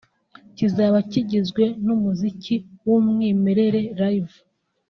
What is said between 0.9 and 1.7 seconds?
kigizwe